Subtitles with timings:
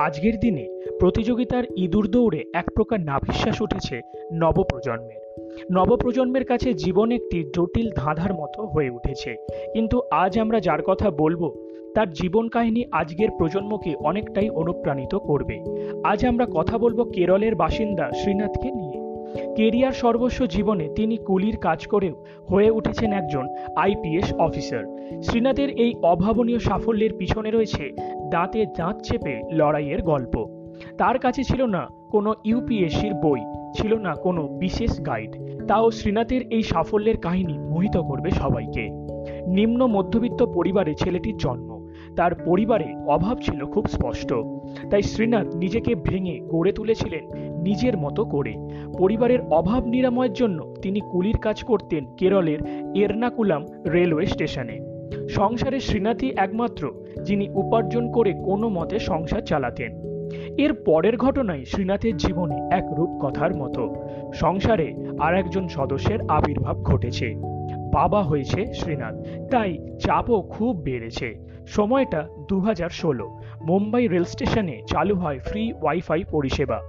[0.00, 4.00] আজকের দিনে প্রতিযোগিতার ইঁদুর দৌড়ে এক প্রকার নাভিশ্বাস উঠেছে
[4.32, 9.36] নবপ্রজন্মের। নবপ্রজন্মের কাছে জীবন একটি জটিল ধাঁধার মতো হয়ে উঠেছে।
[9.72, 11.54] কিন্তু আজ আমরা যার কথা বলব,
[11.94, 15.60] তার জীবন কাহিনী আজকের প্রজন্মকে অনেকটাই অনুপ্রাণিত করবে।
[16.04, 19.04] আজ আমরা কথা বলব কেরলের বাসিন্দা শ্রীনাথকে নিয়ে।
[19.56, 24.84] কেরিয়ার সর্বস্ব জীবনে তিনি কুলির কাজ করেও হয়ে উঠেছেন একজন আইপিএস অফিসার।
[25.22, 27.92] শ্রীনাথের এই অভাবনীয় সাফল্যের পিছনে রয়েছে
[28.34, 30.34] দাঁতে দাঁত চেপে লড়াইয়ের গল্প।
[30.98, 33.40] তার কাছে ছিল না কোনো ইউপিএসসির বই,
[33.74, 35.32] ছিল না কোনো বিশেষ গাইড।
[35.68, 38.84] তাও শ্রীনাথের এই সাফল্যের কাহিনী মোহিত করবে সবাইকে।
[39.46, 41.70] নিম্ন মধ্যবিত্ত পরিবারে ছেলেটির জন্ম।
[42.16, 44.30] তার পরিবারে অভাব ছিল খুব স্পষ্ট।
[44.90, 47.24] তাই শ্রীনাথ নিজেকে ভেঙে গড়ে তুলেছিলেন
[47.62, 48.52] নিজের মতো করে।
[48.98, 52.60] পরিবারের অভাব নিরাময়ের জন্য তিনি কুলির কাজ করতেন কেরলের
[52.94, 54.76] এর্নাকুলাম রেলওয়ে স্টেশনে।
[55.28, 60.14] সংসারে শ্রীনাথই একমাত্র যিনি উপার্জন করে কোনো মতে সংসার চালাতেন।
[60.58, 63.94] এর পরের ঘটনায় শ্রীনাথের জীবনে এক রূপকথার মতো।
[64.34, 67.34] সংসারে আর একজন সদস্যের আবির্ভাব ঘটেছে।
[67.92, 75.38] বাবা হয়েছে শ্রীনাথ, তাই চাপও খুব বেড়েছে। সময়টা দু ষোলো। মুম্বাই রেল স্টেশনে চালু হয়
[75.38, 76.80] ফ্রি ওয়াইফাই পরিষেবা।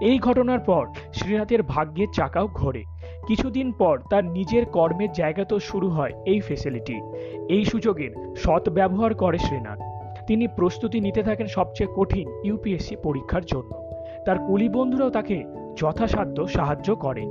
[0.00, 2.84] এই ঘটনার পর শ্রীনাথের ভাগ্যের চাকাও ঘোরে।
[3.28, 7.00] কিছুদিন পর তার নিজের কর্মের জায়গাতেও শুরু হয় এই ফেসিলিটি
[7.48, 9.78] এই সুযোগের সৎ ব্যবহার করে শ্রীনাথ।
[10.26, 13.70] তিনি প্রস্তুতি নিতে থাকেন সবচেয়ে কঠিন ইউপিএসসি পরীক্ষার জন্য।
[14.24, 15.44] তার কুলি বন্ধুরাও তাকে
[15.76, 17.24] যথাসাধ্য সাহায্য করে।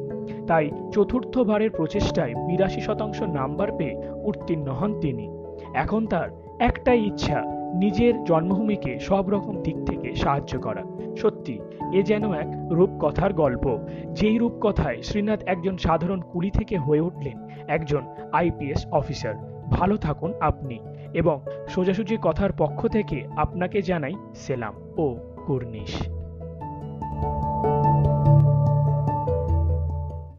[0.47, 5.25] তাই চতুর্থবারের প্রচেষ্টায় বিরাশি শতাংশ নাম্বার পেয়ে উত্তীর্ণ হন তিনি।
[5.73, 10.83] এখন তার একটাই ইচ্ছা নিজের জন্মভূমিকে সব রকম দিক থেকে সাহায্য করা।
[11.17, 11.59] সত্যি,
[11.93, 13.79] এ যেন এক রূপকথার গল্প।
[14.13, 18.01] যেই রূপকথায় শ্রীনাথ একজন সাধারণ কুলি থেকে হয়ে উঠলেন, একজন
[18.31, 19.35] আইপিএস অফিসার।
[19.69, 20.79] ভালো থাকুন আপনি
[21.13, 26.16] এবং সোজাসুজি কথার পক্ষ থেকে আপনাকে জানাই সেলাম ও কুর্নিশ।